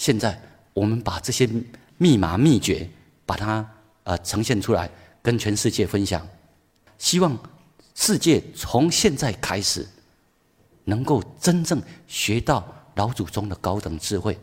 [0.00, 0.40] 现在
[0.72, 1.46] 我们把这些
[1.98, 2.88] 密码秘诀，
[3.26, 3.70] 把它
[4.04, 6.26] 呃呈现出来，跟全世界分享。
[6.96, 7.38] 希望
[7.94, 9.86] 世界从现在开始，
[10.84, 14.38] 能够真正学到老祖宗的高等智慧。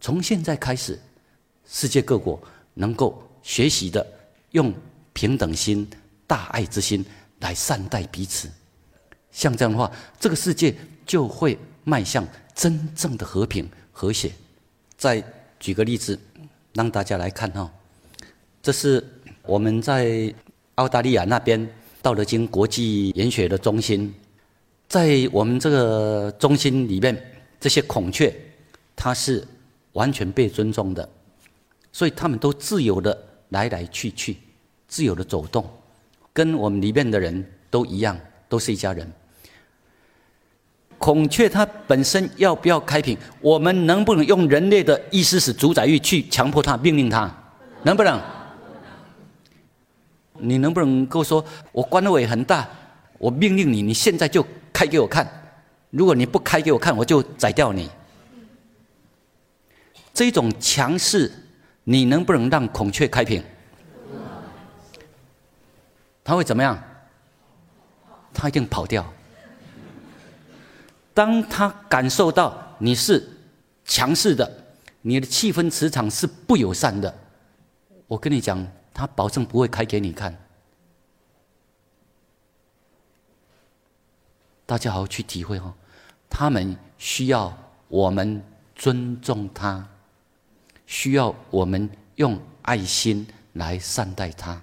[0.00, 0.98] 从现在开始，
[1.64, 2.42] 世界各国
[2.74, 4.04] 能够学习的，
[4.50, 4.74] 用
[5.12, 5.88] 平等心、
[6.26, 7.06] 大爱之心
[7.38, 8.50] 来善待彼此。
[9.30, 10.74] 像这样的话，这个世界
[11.06, 11.56] 就会。
[11.84, 14.30] 迈向真正的和平和谐。
[14.98, 15.24] 再
[15.60, 16.18] 举个例子，
[16.74, 17.72] 让大家来看哈，
[18.60, 19.02] 这是
[19.42, 20.34] 我们在
[20.74, 21.66] 澳大利亚那边
[22.02, 24.12] 道德经国际研学的中心，
[24.88, 27.16] 在我们这个中心里面，
[27.60, 28.34] 这些孔雀
[28.96, 29.46] 它是
[29.92, 31.08] 完全被尊重的，
[31.92, 33.16] 所以他们都自由的
[33.50, 34.36] 来来去去，
[34.88, 35.64] 自由的走动，
[36.32, 38.18] 跟我们里面的人都一样，
[38.48, 39.08] 都是一家人。
[40.98, 43.16] 孔雀它本身要不要开屏？
[43.40, 47.32] 我们能不能用人类的意识使主宰欲去强迫它、命令它？
[47.84, 48.20] 能不能？
[50.40, 52.68] 你能不能够说，我官位很大，
[53.18, 55.28] 我命令你，你现在就开给我看。
[55.90, 57.88] 如果你不开给我看，我就宰掉你。
[60.12, 61.32] 这种强势，
[61.84, 63.42] 你能不能让孔雀开屏？
[66.24, 66.76] 他会怎么样？
[68.34, 69.04] 他一定跑掉。
[71.18, 73.28] 当他感受到你是
[73.84, 74.48] 强势的，
[75.02, 77.12] 你的气氛磁场是不友善的，
[78.06, 78.64] 我跟你讲，
[78.94, 80.32] 他保证不会开给你看。
[84.64, 85.74] 大家好好去体会哦，
[86.30, 87.52] 他们需要
[87.88, 88.40] 我们
[88.76, 89.84] 尊重他，
[90.86, 94.62] 需要我们用爱心来善待他。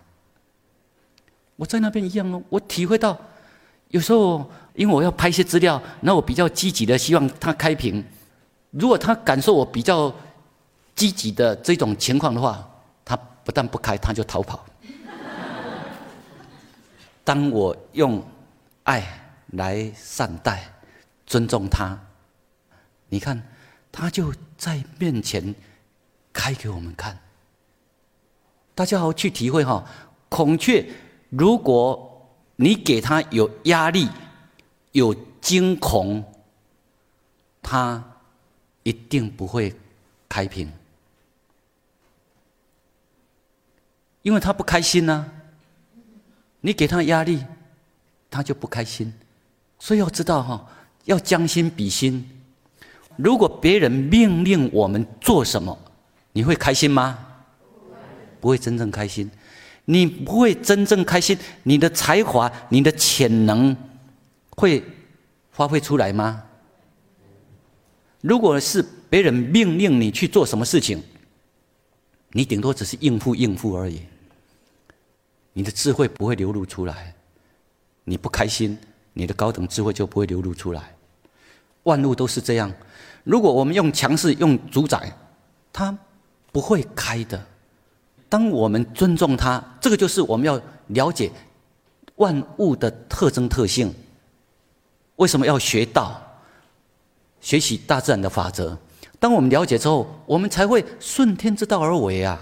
[1.58, 3.20] 我在那边一样哦，我体会到，
[3.96, 8.04] 有时候因为我要拍一些资料，那我比较积极的希望他开屏。
[8.72, 10.14] 如果他感受我比较
[10.94, 12.70] 积极的这种情况的话，
[13.06, 14.66] 他不但不开，他就逃跑。
[17.24, 18.22] 当我用
[18.84, 19.02] 爱
[19.54, 20.70] 来善待、
[21.26, 21.98] 尊重他，
[23.08, 23.42] 你看，
[23.94, 25.56] 他就在面前
[26.34, 27.18] 开给我们看。
[28.74, 29.86] 大家好去体会哈，
[30.28, 30.86] 孔雀。
[31.30, 32.12] 如果
[32.56, 34.08] 你给他有压力、
[34.92, 36.24] 有惊恐，
[37.62, 38.04] 他
[38.84, 39.76] 一定不会
[40.30, 40.72] 开屏，
[44.22, 45.32] 因为他不开心呢。
[46.62, 47.46] 你给他压力，
[48.32, 49.14] 他就不开心。
[49.78, 50.68] 所以要知道哈，
[51.04, 52.28] 要将心比心。
[53.18, 55.78] 如果别人命令我们做什么，
[56.32, 57.20] 你会开心吗？
[58.42, 59.30] 不会真正开心。
[59.86, 63.76] 你不会真正开心，你的才华、你的潜能
[64.52, 64.84] 会
[65.52, 66.44] 发挥出来吗？
[68.22, 71.02] 如果是别人命令你去做什么事情，
[72.32, 74.02] 你顶多只是应付应付而已，
[75.54, 77.14] 你的智慧不会流露出来，
[78.04, 78.78] 你不开心，
[79.14, 80.96] 你的高等智慧就不会流露出来。
[81.84, 82.74] 万物都是这样，
[83.24, 85.16] 如果我们用强势、用主宰，
[85.72, 85.96] 它
[86.52, 87.46] 不会开的。
[88.36, 91.32] 当我们尊重它，这个就是我们要了解
[92.18, 93.94] 万物的特征特性。
[95.16, 96.22] 为什么要学道？
[97.40, 98.78] 学习大自然的法则。
[99.22, 102.38] 当我们了解之后，我们才会顺天之道而为啊，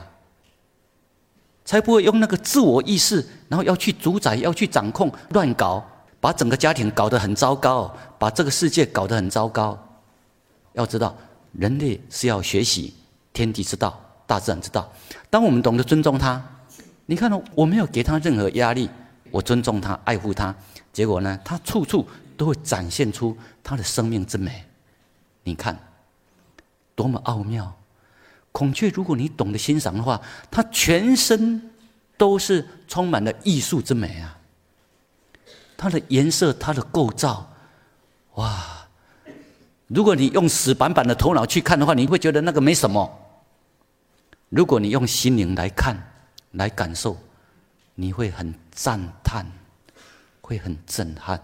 [1.64, 5.88] 才不会用那个自我意识，然后要去主宰、要去掌控、乱搞，
[6.20, 9.78] 把整个家庭搞得很糟糕，把这个世界搞得很糟糕。
[10.72, 11.16] 要知道，
[11.52, 12.96] 人类是要学习
[13.32, 14.03] 天地之道。
[14.26, 14.92] 大自然之道，
[15.30, 16.42] 当我们懂得尊重它，
[17.06, 18.90] 你看哦，我没有给它任何压力，
[19.32, 20.56] 我尊重它，爱护它，
[20.92, 22.08] 结果呢，它处处
[22.38, 24.64] 都会展现出它的生命之美。
[25.44, 25.78] 你看，
[26.96, 27.76] 多么奥妙！
[28.52, 31.72] 孔雀，如果你懂得欣赏的话，它全身
[32.18, 34.38] 都是充满了艺术之美啊！
[35.76, 37.52] 它的颜色，它的构造，
[38.36, 38.88] 哇！
[39.88, 43.20] 如果你用死板板的头脑去看的话，你会觉得那个没什么。
[44.56, 45.98] 如果你用心灵来看、
[46.52, 47.18] 来感受，
[47.96, 49.52] 你会很赞叹，
[50.42, 51.42] 会很震撼。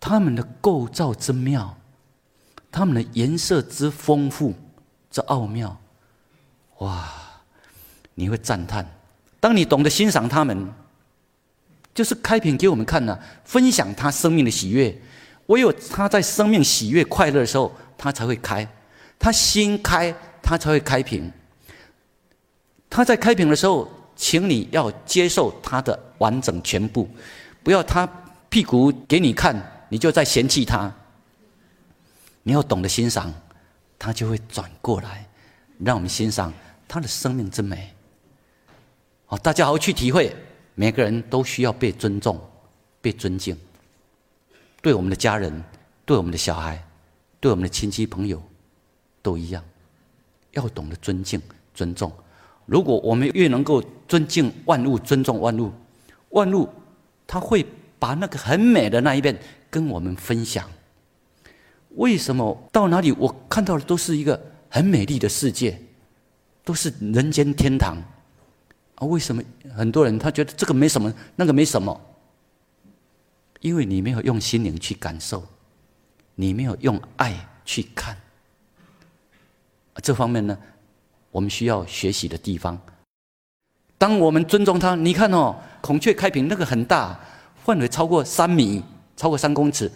[0.00, 1.76] 他们的构造之妙，
[2.72, 4.54] 他们的颜色之丰富、
[5.10, 5.78] 之奥妙，
[6.78, 7.12] 哇！
[8.14, 8.86] 你会赞叹。
[9.38, 10.72] 当你懂得欣赏他们，
[11.94, 14.98] 就是开屏给我们看呢，分享他生命的喜悦。
[15.48, 18.66] 唯有他在生命喜悦、快乐的时候，他才会开。
[19.18, 21.30] 他心开，他才会开屏。
[22.88, 27.08] 他在开屏的时候，请你要接受他的完整全部，
[27.62, 28.08] 不要他
[28.48, 30.92] 屁股给你看，你就在嫌弃他。
[32.42, 33.34] 你要懂得欣赏，
[33.98, 35.26] 他就会转过来，
[35.80, 36.52] 让我们欣赏
[36.86, 37.92] 他的生命之美。
[39.26, 40.34] 好，大家好好去体会，
[40.74, 42.40] 每个人都需要被尊重、
[43.00, 43.58] 被尊敬。
[44.80, 45.62] 对我们的家人，
[46.04, 46.80] 对我们的小孩，
[47.40, 48.40] 对我们的亲戚朋友，
[49.20, 49.62] 都一样，
[50.52, 51.42] 要懂得尊敬、
[51.74, 52.12] 尊重。
[52.66, 55.72] 如果我们越能够尊敬万物、尊重万物，
[56.30, 56.68] 万物
[57.26, 57.64] 它会
[57.98, 59.38] 把那个很美的那一面
[59.70, 60.68] 跟我们分享。
[61.94, 65.80] 为什么到哪里我看到的都是一个很美丽的世界，
[66.64, 67.96] 都是人间天堂？
[68.96, 69.42] 啊，为什么
[69.74, 71.98] 很多人他觉得这个没什么，那个没什么？
[73.60, 75.42] 因为你没有用心灵去感受，
[76.34, 78.16] 你没有用爱去看。
[80.02, 80.58] 这方面呢？
[81.36, 82.80] 我们需要学习的地方。
[83.98, 87.20] 当我们尊重它，你看哦，孔雀开屏那个很大，
[87.62, 88.82] 范围超过三米，
[89.18, 89.92] 超过三公尺，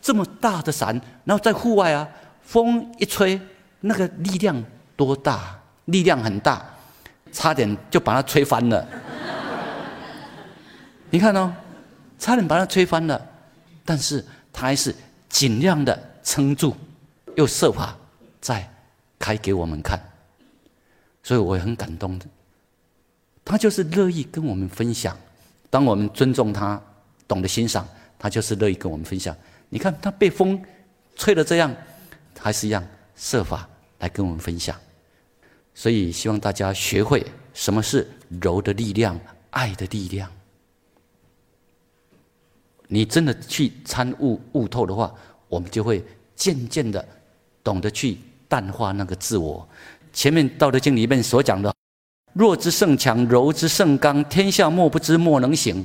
[0.00, 0.94] 这么大的伞，
[1.24, 2.08] 然后在户外啊，
[2.40, 3.40] 风一吹，
[3.80, 5.58] 那个力量多大？
[5.86, 6.64] 力量很大，
[7.32, 8.86] 差点就把它吹翻了。
[11.10, 11.52] 你看哦，
[12.16, 13.20] 差点把它吹翻了，
[13.84, 14.94] 但是它还是
[15.28, 16.76] 尽量的撑住，
[17.34, 17.96] 又设法
[18.40, 18.70] 再
[19.18, 20.00] 开给我们看。
[21.24, 22.26] 所以我也很感动的，
[23.44, 25.18] 他就是乐意跟我们分享。
[25.70, 26.80] 当我们尊重他，
[27.26, 29.34] 懂得欣赏，他就是乐意跟我们分享。
[29.70, 30.62] 你看他被风
[31.16, 31.74] 吹的这样，
[32.38, 33.68] 还是一样设法
[33.98, 34.78] 来跟我们分享。
[35.74, 38.06] 所以希望大家学会什么是
[38.40, 39.18] 柔的力量、
[39.50, 40.30] 爱的力量。
[42.86, 45.12] 你真的去参悟悟透的话，
[45.48, 46.04] 我们就会
[46.36, 47.04] 渐渐的
[47.64, 49.66] 懂得去淡化那个自我。
[50.14, 51.74] 前面《道德经》里面所讲的，
[52.32, 55.84] 弱之胜强，柔之胜刚，天下莫不知，莫能行。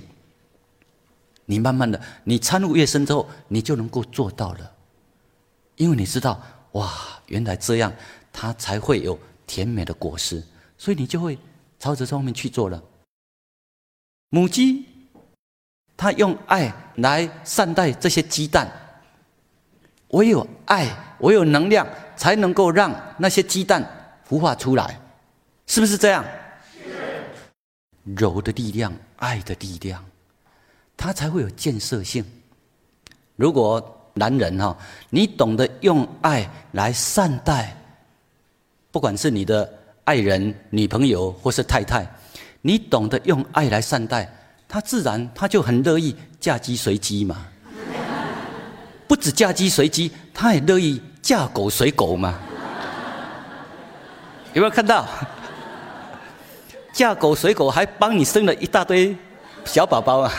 [1.46, 4.72] 你慢慢的，你参悟越深之后，你就能够做到了，
[5.76, 6.40] 因为你知道，
[6.74, 6.94] 哇，
[7.26, 7.92] 原来这样，
[8.32, 10.44] 它才会有甜美的果实，
[10.78, 11.38] 所以你就会
[11.80, 12.82] 朝着这方面去做了。
[14.30, 14.86] 母鸡，
[15.98, 18.72] 它用爱来善待这些鸡蛋，
[20.10, 20.88] 唯有爱，
[21.22, 23.84] 唯有能量，才能够让那些鸡蛋
[24.30, 25.00] 孵化出来。
[25.66, 26.24] 是不是这样？
[26.72, 27.24] 是。
[28.16, 30.04] 柔的力量，爱的力量，
[30.96, 32.24] 它才会有建设性。
[33.36, 34.76] 如果男人哈，
[35.10, 37.76] 你懂得用爱来善待，
[38.92, 39.72] 不管是你的
[40.04, 42.06] 爱人、女朋友或是太太，
[42.62, 44.30] 你懂得用爱来善待，
[44.68, 47.46] 他自然他就很乐意嫁鸡随鸡嘛。
[49.08, 52.40] 不止嫁鸡随鸡，他也乐意嫁狗随狗嘛。
[54.54, 55.08] 有没有看到？
[56.92, 59.16] 嫁狗随狗，还帮你生了一大堆
[59.64, 60.34] 小宝宝啊！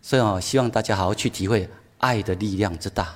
[0.00, 3.12] 所以啊，希望大家好好去体会爱的力量之大。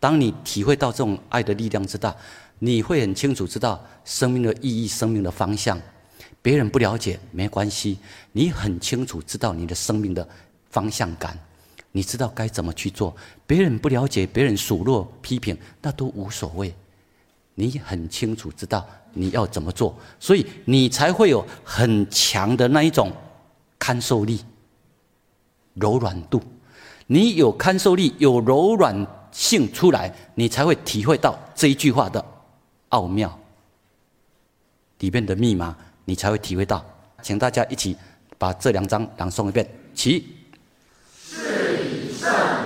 [0.00, 2.14] 当你体会到这种爱的力量之大，
[2.58, 5.80] 你会很清楚知道生命的意义、生命的方向。
[6.42, 7.98] 别人不了解没关系，
[8.32, 10.28] 你很清楚知道你的生命的
[10.68, 11.38] 方向感，
[11.92, 13.16] 你知道该怎么去做。
[13.46, 16.74] 别人不了解，别人数落批评，那都无所谓。
[17.54, 23.12] 你很清楚知道你要怎么做，所以你才会有很强的那一种
[23.78, 24.40] 看受力、
[25.74, 26.42] 柔软度。
[27.06, 32.24] 你有看受力、有柔软性出来，你才会体会到这一句话的
[32.88, 33.38] 奥妙
[35.00, 36.84] 里面的密码，你才会体会到。
[37.22, 37.96] 请大家一起
[38.36, 40.26] 把这两章朗诵一遍，起。
[42.20, 42.64] 大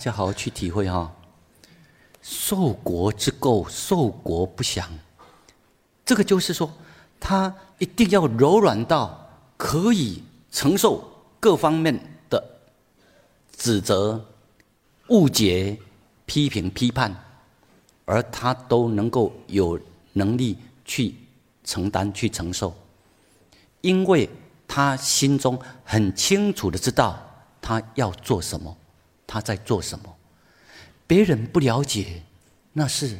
[0.00, 1.14] 家好好去体会哈，
[2.22, 4.88] 受国之垢，受国不祥。
[6.06, 6.72] 这个就是说，
[7.20, 11.04] 他一定要柔软到可以承受
[11.38, 12.42] 各方面的
[13.54, 14.24] 指责、
[15.08, 15.76] 误解、
[16.24, 17.14] 批评、批判，
[18.06, 19.78] 而他都能够有
[20.14, 21.14] 能力去
[21.62, 22.74] 承担、去承受，
[23.82, 24.30] 因为
[24.66, 27.20] 他心中很清楚的知道
[27.60, 28.74] 他要做什么。
[29.30, 30.16] 他在做什么？
[31.06, 32.20] 别人不了解，
[32.72, 33.16] 那是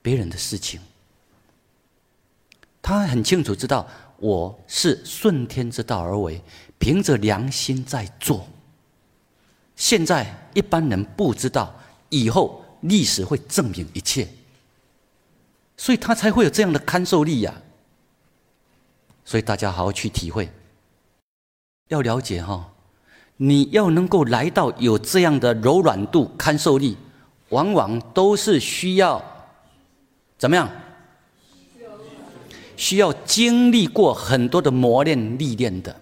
[0.00, 0.80] 别人的事情。
[2.80, 3.86] 他很清楚知道，
[4.16, 6.40] 我是顺天之道而为，
[6.78, 8.48] 凭着良心在做。
[9.76, 14.26] 现在一般人不知道，以后历史会证明一切，
[15.76, 17.60] 所以他才会有这样的看受力呀。
[19.26, 20.50] 所以大家好好去体会，
[21.88, 22.71] 要了解哈。
[23.36, 26.96] 你要能够来到有这样的柔软度、堪受力，
[27.48, 29.22] 往往都是需要
[30.38, 30.70] 怎么样？
[32.76, 36.00] 需要经历过很多的磨练、历练的，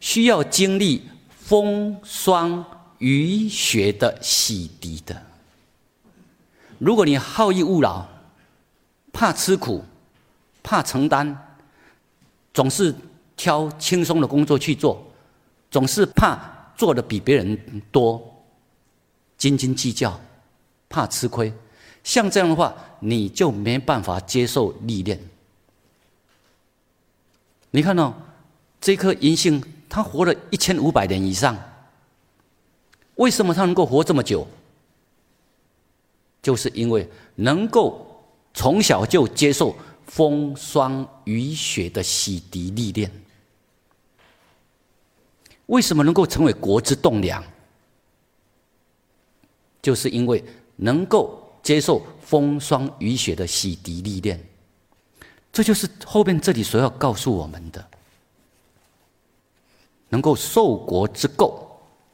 [0.00, 2.64] 需要经历风霜
[2.98, 5.22] 雨雪的洗涤的。
[6.78, 8.04] 如果你好逸恶劳，
[9.12, 9.84] 怕吃苦，
[10.62, 11.36] 怕承担，
[12.52, 12.92] 总是
[13.36, 15.03] 挑轻松的工作去做。
[15.74, 16.38] 总是怕
[16.76, 18.22] 做的比别人多，
[19.36, 20.20] 斤斤计较，
[20.88, 21.52] 怕吃亏。
[22.04, 25.20] 像这样的话，你就没办法接受历练。
[27.72, 28.16] 你看到
[28.80, 31.58] 这颗银杏，它活了一千五百年以上，
[33.16, 34.46] 为什么它能够活这么久？
[36.40, 39.74] 就是因为能够从小就接受
[40.06, 43.10] 风霜雨雪的洗涤历练。
[45.66, 47.42] 为什么能够成为国之栋梁？
[49.82, 50.42] 就是因为
[50.76, 54.42] 能够接受风霜雨雪的洗涤历练。
[55.52, 57.86] 这就是后面这里所要告诉我们的：
[60.08, 61.54] 能够受国之垢，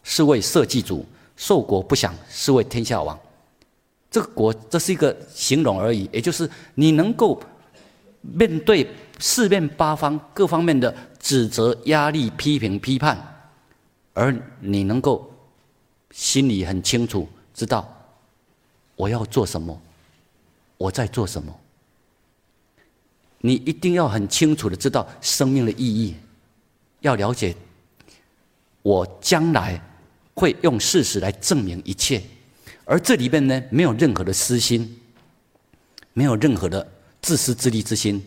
[0.02, 1.04] 是为社稷主；
[1.36, 3.18] 受国不祥，是为天下王。
[4.10, 7.40] 这个国，这是一个形容而已，也就是你能够
[8.20, 8.86] 面对
[9.20, 13.29] 四面八方各方面的指责、压力、批评、批判，
[14.12, 15.32] 而你能够
[16.10, 17.88] 心里很清楚知道
[18.96, 19.80] 我要做什么，
[20.76, 21.54] 我在做什么。
[23.38, 26.14] 你一定要很清楚的知道生命的意义，
[27.00, 27.56] 要了解
[28.82, 29.80] 我将来
[30.34, 32.22] 会用事实来证明一切，
[32.84, 35.00] 而这里面呢，没有任何的私心，
[36.12, 36.86] 没有任何的
[37.22, 38.22] 自私自利之心。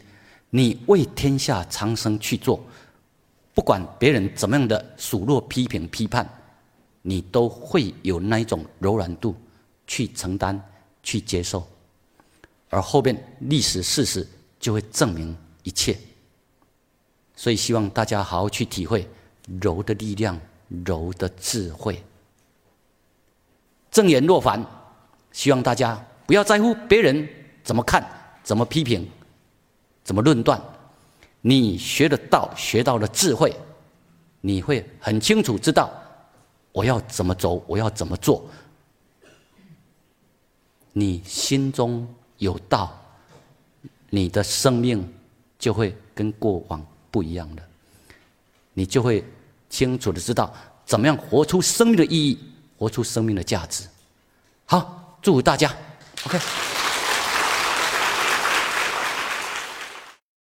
[0.49, 2.63] 你为天下苍生去做，
[3.53, 6.27] 不管别人怎么样的数落、批评、批判，
[7.01, 9.35] 你都会有那一种柔软度
[9.87, 10.59] 去承担、
[11.01, 11.67] 去接受，
[12.69, 14.27] 而后边历史事实。
[14.63, 15.97] 就会证明一切，
[17.35, 19.05] 所以希望大家好好去体会
[19.61, 20.39] 柔的力量、
[20.85, 22.01] 柔的智慧。
[23.91, 24.65] 正言若凡，
[25.33, 27.27] 希望大家不要在乎别人
[27.61, 28.09] 怎么看、
[28.41, 29.05] 怎么批评、
[30.05, 30.57] 怎么论断。
[31.45, 33.55] 你学得到、学到了智慧，
[34.41, 35.91] 你会很清楚知道
[36.71, 38.49] 我要怎么走，我要怎么做。
[40.93, 42.99] 你心中有道。
[44.09, 45.11] 你的生命
[45.57, 47.63] 就会跟过往不一样了，
[48.75, 49.25] 你就会
[49.71, 50.53] 清楚的知道
[50.85, 52.39] 怎么样活出生命的意义，
[52.77, 53.87] 活出生命的价值。
[54.65, 55.75] 好，祝福大家
[56.27, 56.72] ，OK。